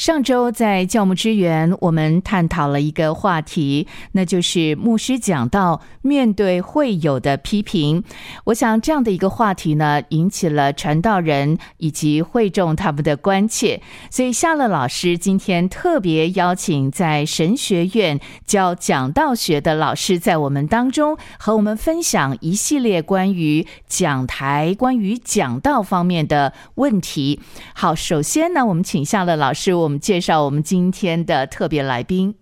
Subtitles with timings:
[0.00, 8.02] 上周在教牧支援，我们探讨了一个话题，那就是牧师讲到面对会友的批评。
[8.44, 13.82] 我想这样的一个话题呢，引起了传道人以及会众他们的关切。
[14.08, 27.38] 所以夏乐老师今天特别邀请在神学院教讲道学的老师，在我们当中和我们分享一系列关于讲台、关于讲道方面的问题。
[27.74, 29.89] 好，首先呢，我们请夏乐老师我。
[29.90, 32.36] 我们介绍我们今天的特别来宾。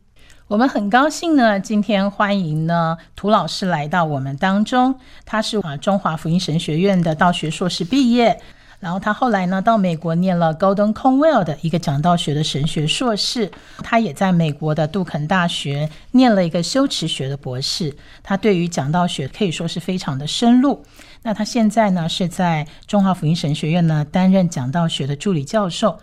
[0.48, 5.00] 我们很高兴呢，今天欢迎呢涂老师来到我们当中。
[5.24, 8.38] 他是啊中华福音神学院的道学硕士毕业，
[8.80, 13.50] 然后他后来呢到美国念了 Golden Conwell 的一个讲道学的神学硕士。
[13.78, 17.96] 他也在美国的杜肯大学念了一个修辞学的博士。
[18.22, 20.84] 他对于讲道学可以说是非常的深入。
[21.22, 25.98] 那他现在呢是在中华福音神学院呢担任讲道学的助理教授。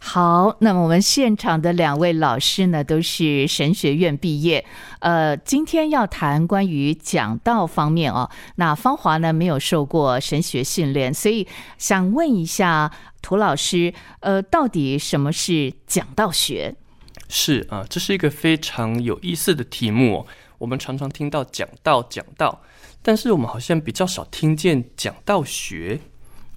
[0.00, 4.64] 好，那么我们现场的两位老师呢，都是神学院毕业。
[5.00, 8.30] 呃，今天要谈关于讲道方面哦。
[8.56, 11.46] 那芳华呢，没有受过神学训练，所以
[11.78, 12.90] 想问一下
[13.20, 16.74] 涂老师，呃，到底什么是讲道学？
[17.28, 20.26] 是啊，这是一个非常有意思的题目。
[20.58, 22.62] 我们常常听到讲道、讲道，
[23.02, 26.00] 但是我们好像比较少听见讲道学。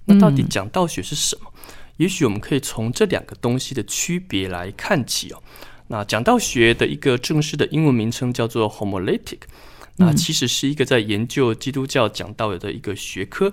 [0.04, 1.51] 那到底讲道学是什么？
[2.02, 5.40] 也许我们可以从这两个东西的区别来看起哦。
[5.86, 9.42] 那讲道学的一个正式的英文名称叫做 Homiletic，
[9.98, 13.52] 那其实是一个在研究基督教讲道的一个学科。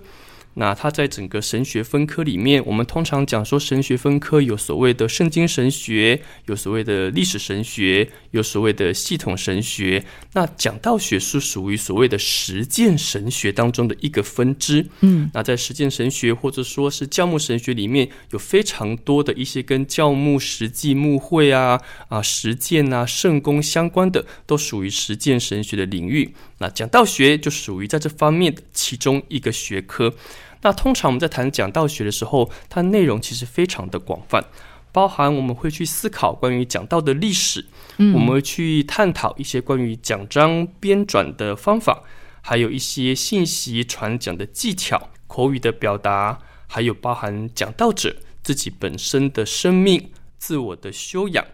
[0.55, 10.03] 那它在整个神学分科里面，我们通常讲说神学分科有所谓的圣经神学，有所谓的历史神学，有所谓的系统神学。
[10.33, 14.85] 那讲道学是属于所谓的实践神学当中的一个分支。
[15.01, 21.79] 嗯，那在实践神学或者说是教牧神学里面，有非常多的一些跟教牧实际牧会啊
[22.09, 26.33] 啊实践啊圣功相关的，都属于实践神学的领域。
[26.59, 30.13] 那讲道学就属于在这方面的其中一个学科。
[30.61, 34.43] 那通常我们在谈讲道学的时候，它内容其实非常的广泛，
[34.91, 37.65] 包含我们会去思考关于讲道的历史，
[37.97, 42.03] 嗯，我们会去探讨一些关于讲章编纂的方法，
[42.41, 51.45] 还有一些信息传讲的技巧、口语的表达，还有包含讲道者自己本身的生命、自我的修养，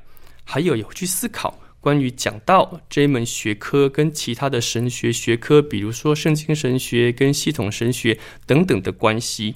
[0.43, 1.59] 还有也会去思考。
[1.85, 9.53] 关于讲道这一门学科跟其他的神学学科，比如说圣经神学跟系统神学等等的关系，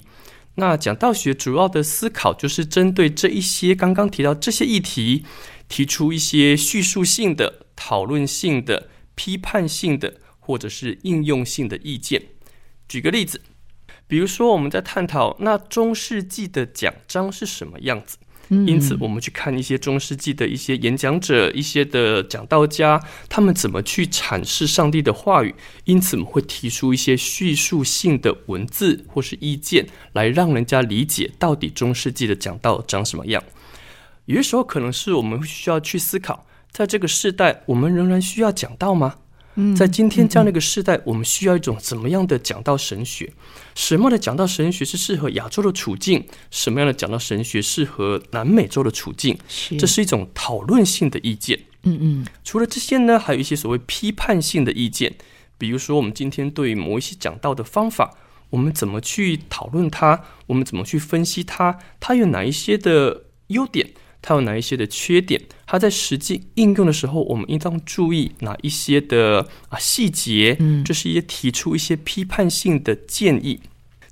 [0.54, 5.24] 那讲道学主要的思考就是针对这一些刚刚提到这些议题，
[5.68, 12.22] 提出一些叙述性的、讨论性的、批判性的或者是应用性的意见。
[12.86, 13.40] 举个例子，
[14.06, 18.18] 比如说我们在探讨那中世纪的讲章是什么样子。
[18.50, 25.54] 因此，我们去看一些中世纪的一些演讲者、一些的讲道家，他们怎么去阐释上帝的话语。
[25.84, 33.40] 因此，我们会提出一些叙述性的文字或是意见，来让人家理解到底中世纪的讲道长什么样。
[34.24, 39.14] 有些时候，可能是我们需要去思考，在这个时代，我们仍然需要讲道吗？
[39.76, 43.32] 在今天这样的一个时代，我们需要一种怎么样的讲道神学？
[43.74, 46.24] 什么样的讲道神学是适合亚洲的处境？
[46.50, 49.36] 什么样的讲道神学适合南美洲的处境？
[49.78, 51.58] 这是一种讨论性的意见。
[51.82, 52.26] 嗯嗯。
[52.44, 55.14] 除了这些呢，还有一些所谓批判性的意见，
[55.58, 58.14] 比如说我们今天对某一些讲道的方法，
[58.50, 60.22] 我们怎么去讨论它？
[60.46, 61.78] 我们怎么去分析它？
[61.98, 63.90] 它有哪一些的优点？
[64.22, 65.40] 它有哪一些的缺点？
[65.66, 70.56] 它在实际应用的时候，我们应当注意哪一些的啊细节？
[70.58, 73.60] 嗯，这是一些提出一些批判性的建议。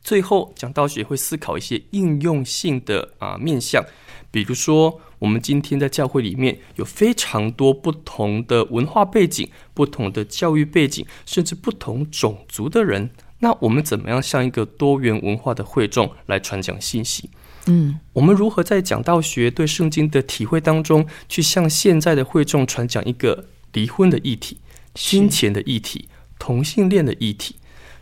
[0.01, 3.85] 最后，讲道学会思考一些应用性的啊面向，
[4.31, 13.11] 比如说，我们今天在教会里面有非常多不同的文化背景、不同的教育背景，甚至不同种族的人，
[13.41, 17.29] 那我们怎么样向一个多元文化的会众来传讲信息？
[17.69, 24.57] 嗯，我们如何在讲道学对圣经的体会当中，去向现在的会众传讲一个离婚的议题、
[24.95, 27.57] 金钱的议题、同性恋的议题？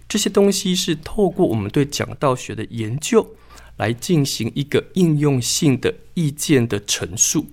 [0.08, 3.34] 这些东西是透过我们对讲道学的研究
[3.76, 7.46] 来进行一个应用性的意见的陈述。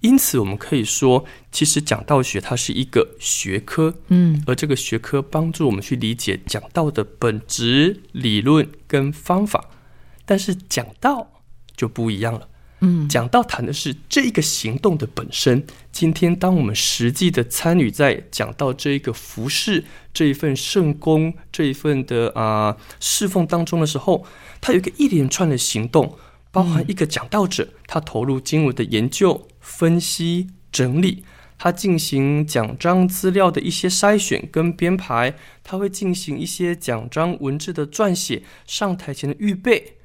[0.00, 9.68] 因此，我们可以说，其实讲道学它是一个学科，嗯，而这个学科帮助我们去理解讲道的本质、理论跟方法。
[10.24, 11.28] 但是讲道。
[11.82, 12.48] 就不一样了。
[12.84, 15.64] 嗯，讲道谈的是这一个行动的本身。
[15.90, 19.84] 今天，当我们实际的参与在讲到这一个服饰、
[20.14, 24.24] 这一份圣功、这一份的啊侍奉当中的时候，
[24.60, 26.16] 它有一个一连串的行动，
[26.52, 31.24] 包含一个讲道者，他投入经文的研究、分析、整理，
[31.58, 39.98] 他进行奖章资料的一些筛选跟编排，他会进行一些奖章文字的撰写，上台前的预备、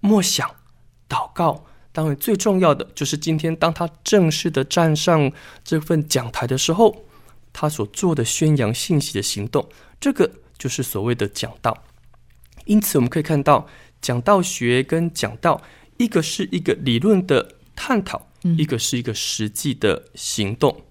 [0.00, 0.50] 默想、
[1.08, 1.64] 祷告。
[1.90, 5.32] 当然，最重要的就是今天，当他正式的站上
[5.64, 7.04] 这份讲台的时候，
[7.52, 9.68] 他所做的宣扬信息的行动，
[9.98, 11.76] 这个就是所谓的讲道。
[12.66, 13.66] 因此，我们可以看到，
[14.00, 15.60] 讲道学跟讲道，
[15.96, 20.84] 一个是一个理论的探讨，一个是一个实际的行动，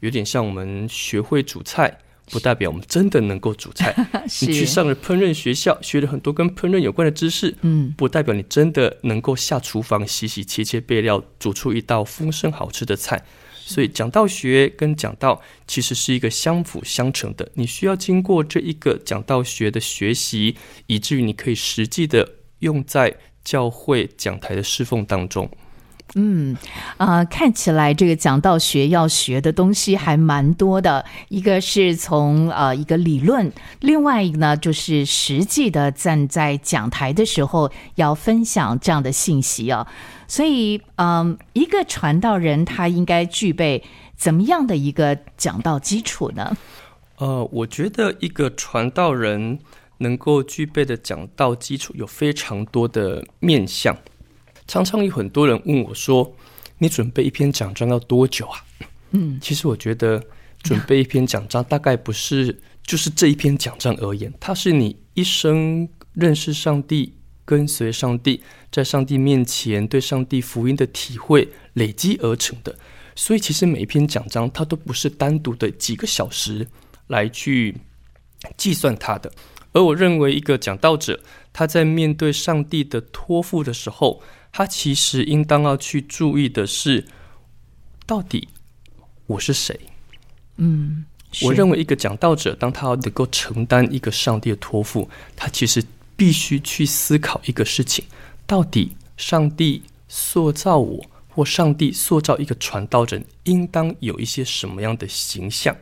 [0.00, 1.98] 有点像我们学会煮菜。
[2.26, 3.94] 不代表我们真的能够煮菜。
[4.42, 13.24] 你去上了烹饪学校，学了很多跟烹饪有关的知识，嗯，不代表你真的能够下厨房洗洗切切备料，煮出一道丰盛好吃的菜。
[13.68, 17.50] 所以讲道学跟讲道其实是一个相辅相成的。
[17.54, 20.56] 你需要经过这一个讲道学的学习，
[20.86, 22.28] 以至于你可以实际的
[22.60, 23.12] 用在
[23.42, 25.50] 教会讲台的侍奉当中。
[26.14, 26.56] 嗯，
[26.96, 31.04] 啊，看起来这个讲道学要学的东西还蛮多的。
[31.28, 39.86] 一个是从呃一个理论，另外一个呢就是实际的站在讲台的时候要分享这样的信息啊。
[40.28, 43.84] 所以，嗯，一个传道人他应该具备
[44.16, 46.56] 怎么样的一个讲道基础呢？
[47.18, 49.58] 呃，我觉得一个传道人
[49.98, 53.96] 能够具备的讲道基础有非常多的面向。
[54.66, 56.34] 常常有很多人问我说
[56.78, 58.64] ：“你准备一篇讲章要多久啊？”
[59.12, 60.22] 嗯，其实我觉得
[60.62, 67.14] 准备一篇讲章大概不是就是这一篇讲章而言，它是你一生认识上帝、
[67.44, 68.42] 跟随上帝，
[68.72, 72.76] 在上帝面前对上帝福音的体会累积而成的。
[73.14, 76.66] 所以，其实每一篇讲章它都不是单独的几个小时
[77.06, 77.76] 来去
[78.56, 79.32] 计算它的。
[79.72, 81.20] 而我认为，一个讲道者
[81.52, 84.22] 他在面对上帝的托付的时候，
[84.56, 87.04] 他其实应当要去注意的是，
[88.06, 88.48] 到底
[89.26, 89.78] 我是谁？
[90.56, 91.04] 嗯，
[91.42, 95.84] 我认为一个讲道者，当他能够承担一个上帝的托付，他其实
[96.16, 98.02] 必须去思考一个事情：
[98.46, 105.76] 到底上帝塑造我，或上帝塑造一个传道人，应当有一些什么样的形象？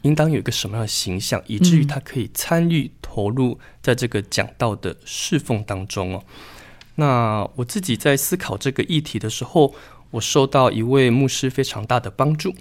[0.00, 6.24] 应当有一个什么样的形象，以至于他可以参与投入在这个讲道的侍奉当中哦。
[6.94, 9.74] 那我自己在思考这个议题的时候，
[10.10, 12.54] 我受到一位牧师非常大的帮助。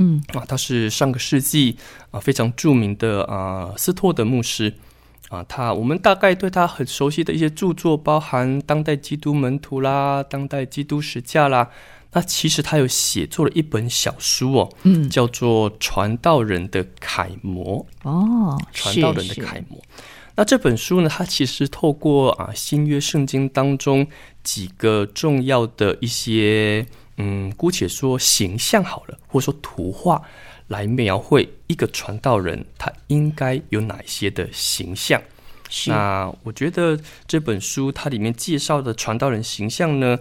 [0.00, 1.76] 嗯啊，他是上个世纪
[2.10, 4.72] 啊非常著名的啊斯托的牧师
[5.28, 5.42] 啊。
[5.48, 11.70] 他我们大概对他很熟悉的一些著作，包含《当代基督门徒》啦，《当代基督史架》啦。
[12.12, 19.82] 那其实他有写作了一本小书哦，嗯，叫做《传道人的楷模》哦，传道人的楷模。
[20.38, 21.08] 那这本书呢？
[21.08, 24.06] 它其实透过啊新约圣经当中
[24.44, 26.86] 几个重要的一些，
[27.16, 30.22] 嗯，姑且说形象好了，或者说图画，
[30.68, 35.20] 来描绘一个传道人他应该有哪些的形象。
[35.88, 36.96] 那我觉得
[37.26, 40.20] 这本书它里面介绍的传道人形象呢，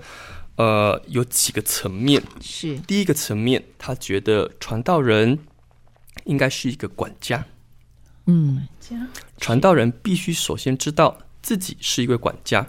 [0.56, 2.24] 呃，有几个层面。
[2.42, 5.38] 是第一个层面，他觉得传道人
[6.26, 7.46] 应该是一个管家。
[8.28, 8.68] 嗯，
[9.38, 12.68] 传道人必须首先知道自己是一位管家。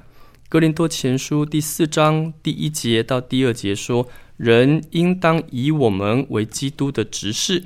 [0.49, 7.65] 哥林多前书第四章第一节到第二节说：“人应当以我们为基督的执事，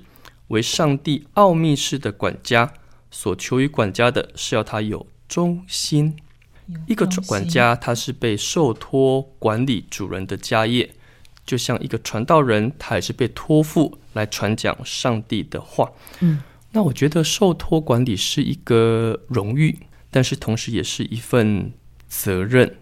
[0.49, 2.73] 为上帝奥秘式的管家。
[3.11, 6.17] 所求于管家的是要他有忠心。
[6.87, 10.91] 一个管家他是被受托管理主人的家业，
[11.45, 16.43] 就像一个传道人，他也是被托付来传讲上帝的话。”嗯。
[16.73, 19.79] 那我觉得受托管理是一个荣誉，
[20.11, 21.73] 但是同时也是一份
[22.09, 22.79] 责任。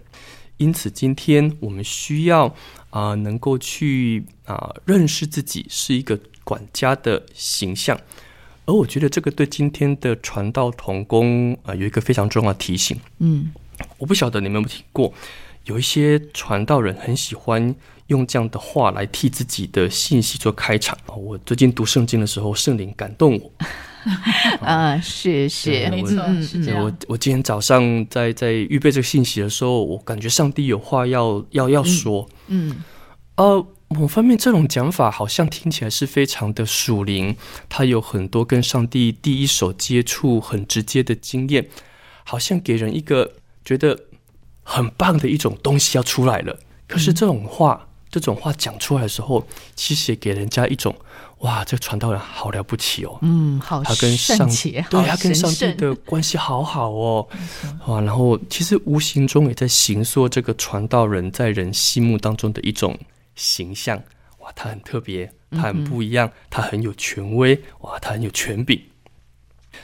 [0.59, 2.55] 因此，今天我们需要
[2.91, 7.99] 啊，能够去啊认识自己是一个管家的形象。
[8.67, 12.97] 而我觉得这个对今天的传道童工啊有一个非常重要的提醒。
[13.19, 13.51] 嗯，
[13.99, 15.13] 我不晓得你们有没有听过，
[15.65, 17.75] 有一些传道人很喜欢
[18.09, 21.15] 用这样的话来替自己的信息做开场啊。
[21.15, 23.53] 我最近读圣经的时候，圣灵感动我。
[24.65, 26.83] 啊，是是，没错，是这样。
[26.83, 32.27] 我我今天早上在在预备这个信息的时候，我感觉上帝有话要要要说。
[32.47, 32.83] 嗯，
[33.37, 37.37] 呃，某方面这种讲法好像听起来是非常的属灵，
[37.69, 41.69] 他有很多跟上帝第一手接触很直接的经验，
[42.25, 43.31] 好像给人一个
[43.63, 43.99] 觉得
[44.71, 46.57] 很棒的一种东西要出来了。
[46.87, 50.95] 可是这种话，这种话讲出来的时候，其实也给人家一种
[51.39, 53.19] 哇，这传道人好了不起哦。
[53.23, 57.29] 嗯，好他跟上帝，对好他跟上帝的关系好好哦，
[57.89, 62.97] 哇，然后其实无形中也在形塑这个传道人在人心目当中的一种
[63.35, 64.01] 形象。
[64.39, 68.81] 哇，他很特别，他很不一样，他很有权威，哇，他很有权柄。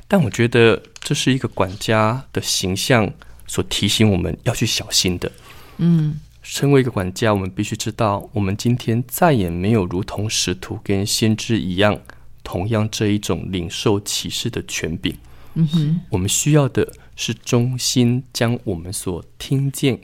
[0.07, 3.13] 但我觉得这是一个管家的形象
[3.47, 5.31] 所提醒我们要去小心的。
[5.79, 11.99] 嗯身为一个管家，我们必须知道，我们今天再也没有如同使徒跟先知一样，
[12.45, 15.13] 同样这一种领受启示的权柄。
[15.55, 19.99] 嗯哼，我们需要的是忠心将我们所听见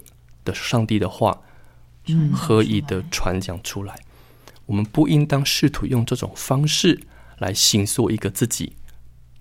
[0.45, 1.41] 的上帝的话，
[2.07, 3.95] 嗯合宜的传讲出来。
[4.67, 7.01] 我们不应当试图用这种方式
[7.39, 8.73] 来形塑一个自己，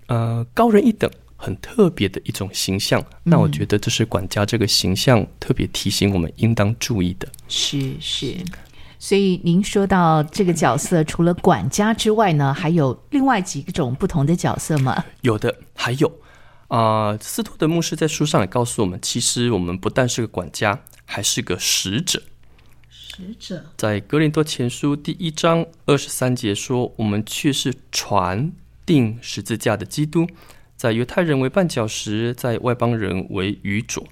[0.06, 1.10] 呃，高人一等、
[1.42, 3.04] 很特别的一种形象。
[3.24, 7.26] 那我觉得这是管家这个形象特别提醒我们应当注意的。
[7.48, 8.36] 是是。
[9.00, 15.04] 所以您说到这个角色，除了管家之外呢，还有另外几种不同的角色吗？
[15.22, 16.20] 有的还有
[16.68, 22.22] 啊、斯托德牧师在书上也告诉我们，其实我们不但是个管家，还是个使者。
[22.88, 28.52] 使者在格林多前书第一章二十三节说：“我们却是传
[28.86, 30.26] 定十字架的基督，
[30.82, 34.04] 在犹太人为绊脚石，在外邦人为愚拙。”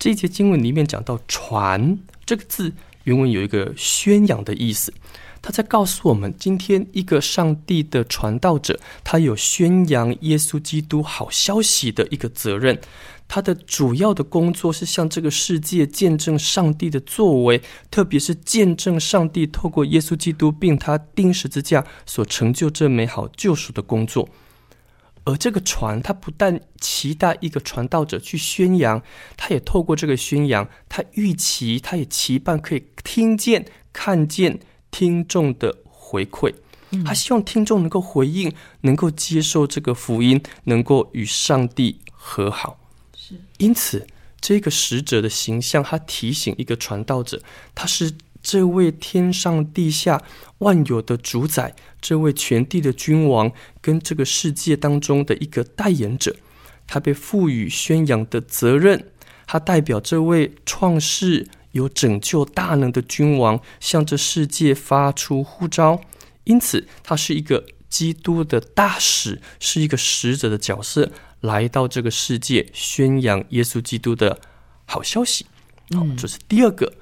[0.00, 2.72] 这一节经文里面讲到“传”这个字，
[3.04, 4.94] 原文有一个宣扬的意思。
[5.42, 12.80] 他在告诉我们，今天一个上帝的传道者，他有宣扬耶稣基督好消息的一个责任。
[13.28, 24.26] 他的主要的工作是向这个世界见证上帝的作为，特别是见证上帝透过耶稣基督并他钉十字架所成就这美好救赎的工作。
[25.26, 29.02] 而这个船，它不但期待一个传道者去宣扬，
[29.36, 34.60] 他也透过这个宣扬，他预期，他也期盼可以听见、看见
[34.92, 36.54] 听众的回馈。
[37.04, 42.78] 他希望听众能够回应，能够接受这个福音，能够与上帝和好。
[43.16, 44.06] 是因此，
[44.40, 47.42] 这个使者的形象，他提醒一个传道者，
[47.74, 48.12] 他是
[48.46, 50.22] 这位天上地下
[50.58, 53.50] 万有的主宰，这位全地的君王，
[53.80, 56.36] 跟这个世界当中的一个代言者。
[56.86, 59.10] 他被赋予宣扬的责任，
[59.48, 66.00] 他代表这位创世有拯救大能的君王，向这世界发出呼召。
[66.44, 71.10] 因此，他是一个基督的大使，是一个使者的角色，
[71.40, 74.40] 来到这个世界宣扬耶稣基督的
[74.84, 75.46] 好消息。
[75.90, 76.92] 好，这是第二个，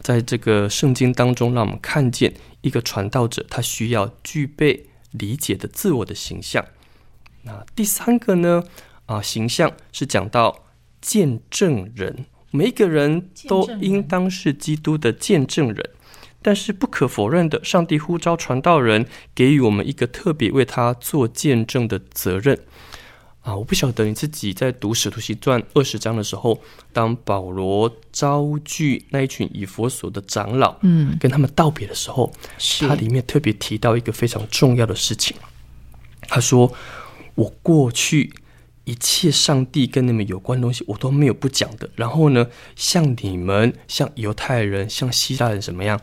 [0.00, 6.64] 在这个圣经当中，让我们看见一个传道者他需要具备理解的自我的形象。
[7.42, 8.64] 那第三个呢？
[9.06, 10.64] 啊，形象是讲到
[11.00, 15.90] 见证人，每一个人都应当是基督的见证人。
[16.42, 22.58] 但是不可否认的，上帝呼召传道人，给予我们一个特别为他做见证的责任。
[23.42, 26.60] 啊，我不晓得你自己在读《使徒行传》二十章的时候，
[26.92, 35.34] 当保罗招聚那一群以佛所的长老，嗯，跟他们道别的时候，是他里面特别提到一个非常重要的事情。
[36.28, 36.70] 他说
[37.34, 38.30] ：“我过去
[38.84, 41.88] 一切上帝跟你们有关的东西，我都没有不讲的。
[41.96, 45.98] 然后呢，向你们、向犹太人、像希腊人怎么样，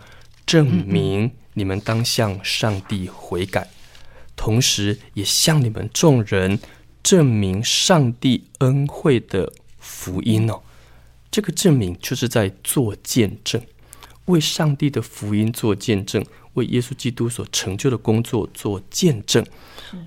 [0.47, 3.69] 证明你们当向上帝悔改，
[4.35, 6.59] 同时也向你们众人
[7.07, 10.61] 证明上帝恩惠的福音哦。
[11.31, 13.61] 这个证明就是在做见证。”
[14.27, 16.21] 为上帝的福音做见证，
[16.55, 19.41] 为耶稣基督所成就的工作做见证。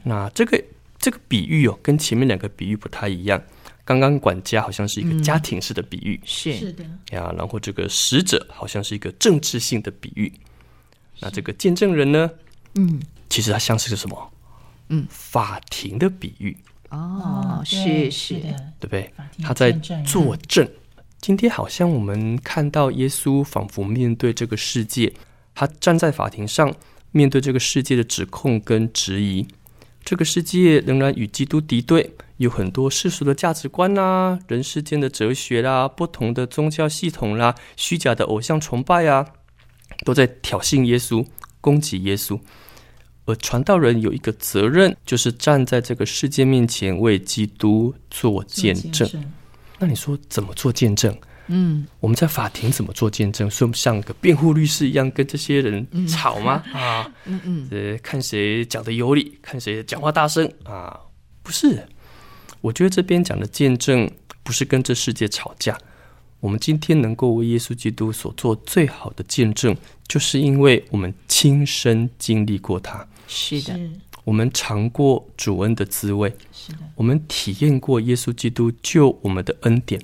[0.03, 0.63] 那这个
[0.99, 3.43] 这个比喻哦，跟前面两个比喻不太一样。
[3.83, 10.31] 刚刚管家好像是一个家庭式的比喻是是的，呀，然后这个使者好像是一个政治性的比喻。
[11.21, 12.31] 那这个见证人呢，
[12.75, 14.33] 嗯其实它像是个什么？
[14.91, 16.55] 嗯，法庭的比喻，
[16.91, 19.73] 哦，对是是，的，对不对他在
[20.05, 20.69] 作证。
[21.21, 25.13] 今天好像我们看到耶稣仿佛面对这个世界，
[25.55, 26.75] 他站在法庭上，
[27.13, 29.47] 面对这个世界的指控跟质疑。
[30.03, 39.27] 这个世界仍然与基督敌对，有很多世俗的价值观啦、人世间的哲学啦、不同的宗教系统啦、虚假的偶像崇拜啊，
[40.05, 41.25] 都在挑衅耶稣、
[41.61, 42.41] 攻击耶稣。
[43.31, 49.09] 而传道人有一个责任，就是站在这个世界面前为基督做见证。
[49.79, 51.17] 那你说怎么做见证？
[51.53, 53.51] 嗯我们在法庭怎么做见证？
[53.51, 56.63] 是我们像个辩护律师一样跟这些人吵吗？
[56.73, 60.97] 啊， 嗯嗯，呃，看谁讲的有理，看谁讲话大声啊？
[61.43, 61.89] 不是，
[62.61, 64.09] 我觉得这边讲的见证
[64.45, 65.77] 不是跟这世界吵架，
[66.39, 73.79] 我们今天能够为耶稣基督所做最好的见证，就是因为我们亲身经历过他，是的，
[74.25, 80.03] 我们尝过主恩的滋味，是的，我们体验过耶稣基督救我们的恩典，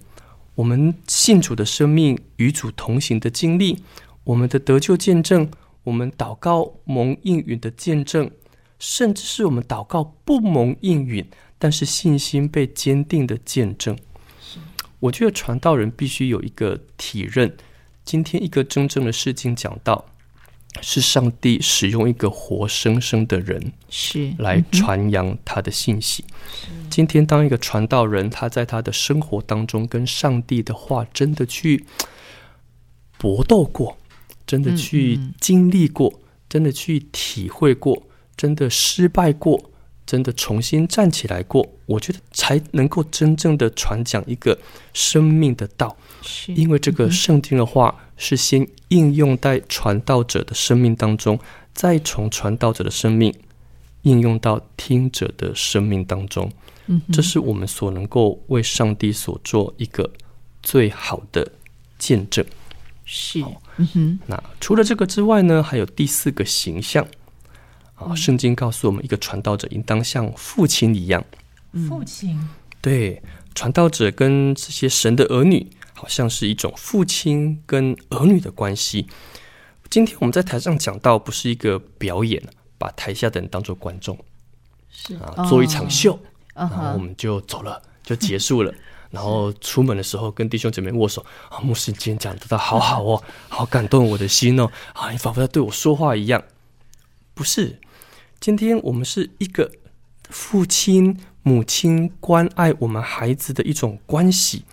[0.54, 3.82] 我们信主的生命与主同行的经历，
[4.22, 5.50] 我们的得救见证，
[5.82, 8.30] 我们祷告蒙应允的见证，
[8.78, 11.28] 甚至是我们祷告不蒙应允，
[11.58, 13.98] 但是信心被坚定的见证。
[15.00, 17.56] 我觉得传道人必须有一个体认，
[18.04, 20.06] 今天一个真正的事情讲道，
[20.80, 26.24] 是上帝使用一个活生生的人是来传扬他的信息。
[26.88, 31.84] 今天当一个传道人，他在他的生活当中跟上帝的话真的去
[33.18, 33.96] 搏斗过，
[34.46, 38.06] 真的去经历过，真的去体会过，
[38.36, 39.70] 真的失败过。
[40.06, 44.56] 真的重新站起来过，我觉得才能够真正的传讲一个
[44.94, 45.96] 生命的道。
[46.22, 51.38] 是因为这个圣经的话是先应用在传道者的生命当中，
[51.74, 53.34] 再从传道者的生命
[54.02, 56.50] 应用到听者的生命当中。
[56.86, 60.10] 嗯，这是我们所能够为上帝所做一个
[60.62, 61.50] 最好的
[61.98, 62.44] 见证。
[63.04, 63.40] 是，
[63.76, 67.06] 嗯哼，那除了这个之外呢，还有第四个形象。
[67.94, 71.24] 啊，圣经告诉我们，一个传道者应当像父亲一样。
[71.88, 72.38] 父亲
[72.82, 73.22] 对，
[73.54, 75.66] 传道者跟这些神的儿女，
[75.96, 79.08] 好像是一种父亲跟儿女的关系。
[79.88, 82.42] 今天我们在台上讲到，不是一个表演，
[82.76, 84.18] 把台下的人当做观众，
[84.90, 86.18] 是啊，做一场秀，
[86.54, 88.72] 嗯然后我，们就走了，就结束了。
[89.10, 96.42] 然后出门的时候跟弟兄姐妹握手啊，牧师今天讲的好好哦，好感动我的心哦，啊，你仿佛在对我说话一样。
[97.32, 97.80] 不是，
[98.38, 99.70] 今天我们是一个
[100.28, 104.64] 父亲、母亲关爱我们孩子的一种关系。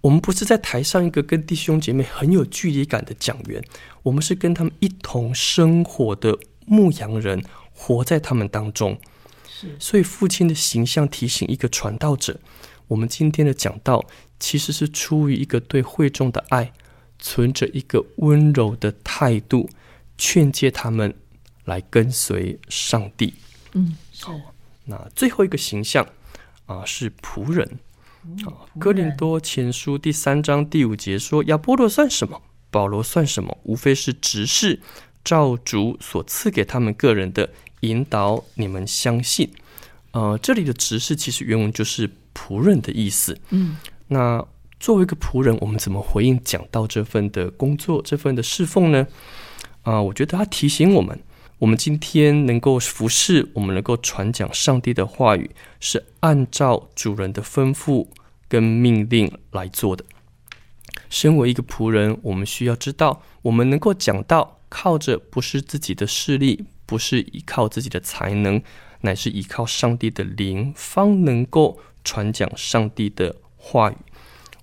[0.00, 3.62] 我们不是在台上一个跟弟兄姐妹很有距离感的讲员，
[4.02, 8.98] 我们是跟他们一同生活的牧羊人，活在他们当中。
[9.46, 12.40] 是所以，父亲的形象提醒一个传道者，
[12.88, 14.02] 我们今天的讲道
[14.38, 16.72] 其实是出于一个对会众的爱，
[17.18, 19.68] 存着一个温柔的态度，
[20.16, 21.14] 劝诫他们
[21.66, 23.34] 来跟随上帝。
[23.72, 24.34] 嗯，好
[24.86, 26.06] 那最后一个形象
[26.64, 27.89] 啊、是仆人啊。
[28.78, 32.40] 哥林多前书第三章第五节说：“亚波罗算什么？
[32.70, 33.56] 保罗算什么？
[33.64, 34.80] 无非是执事，
[35.24, 37.48] 照主所赐给他们个人的
[37.80, 39.50] 引导，你们相信。”
[40.12, 43.38] 呃，这里的执事其实原文就是仆人的意思。
[43.50, 43.76] 嗯，
[44.08, 44.44] 那
[44.78, 49.06] 作为一个仆人，我们怎么回应讲到这份的工作、这份的侍奉呢？
[49.82, 51.18] 啊、我觉得他提醒我们，
[51.60, 58.08] 我们今天能够服侍，我们能够传讲上帝的话语，是按照主人的吩咐
[58.48, 60.02] 跟命令来做的。
[61.10, 68.62] 身为一个仆人，我们需要知道，我们能够讲道，靠着不是自己的势力，不是依靠自己的才能，
[69.02, 73.96] 乃是依靠上帝的灵，方能够传讲上帝的话语。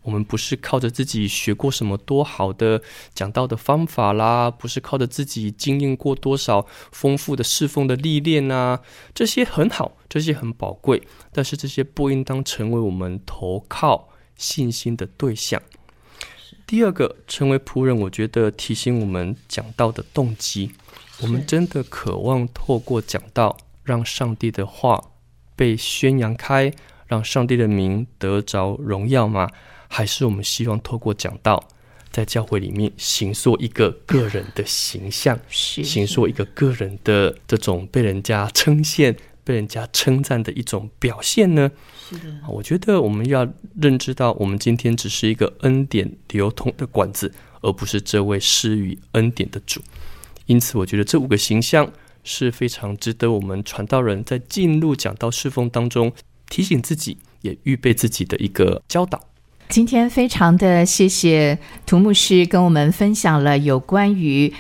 [0.08, 2.82] 我们不是靠着自己学过什么多好的
[3.14, 8.80] 讲道的方法啦，不是靠着自己经验过多少丰富的侍奉的历练啊，
[9.14, 15.62] 这些很好，这些很宝贵，但是这些不应当成为我们投靠信心的对象。
[16.66, 20.72] 第二个，成为仆人，我觉得提醒我们讲道的动机，
[21.22, 25.04] 我们真的渴望透过讲道，让上帝的话
[25.58, 26.72] 被宣扬开，
[27.08, 29.50] 让上帝的名得着荣耀吗？
[29.88, 31.64] 还是我们希望透过讲道，
[32.12, 41.72] 在教会里面形塑一个个人的形象，是形塑一个个人的这种被人家称羡、被人家称赞的一种表现呢？
[42.10, 43.48] 是的，啊我觉得我们要
[43.82, 49.82] 认知到，我们今天只是一个恩典流通的管子，而不是这位施予恩典的主。
[50.46, 51.92] 因此，我觉得这五个形象
[52.24, 56.12] 是非常值得我们传道人在进入讲道侍奉当中
[56.50, 59.27] 提醒自己，也预备自己的一个教导。
[59.70, 64.54] 今天非常的谢谢涂牧师跟我们分享了有关于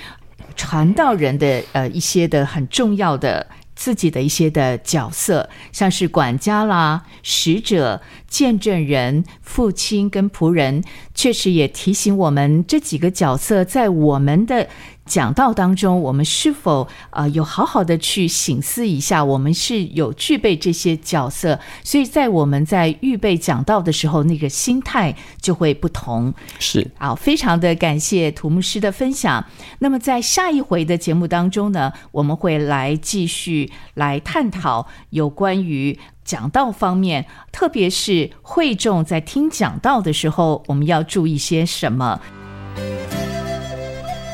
[0.57, 10.83] 传道人的呃一些的很重要的自己的一些的角色，像是管家啦、使者、见证人、父亲跟仆人，
[11.15, 14.67] 确实也提醒我们这几个角色在我们的
[15.07, 26.33] 讲道当中，我们是否啊、呃有好好的去醒思一下，我们是有具备这些角色，所以在我们在预备讲道的时候，那个心态就会不同。
[26.59, 29.43] 是好，非常的感谢土木师的分享。
[29.79, 42.19] 那么在下一回的节目当中呢，我们会来继续来探讨有关于讲道方面，特别是会众在听讲道的时候，我们要注意些什么。